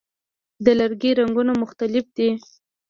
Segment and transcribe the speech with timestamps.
[0.65, 2.29] د لرګي رنګونه مختلف دي.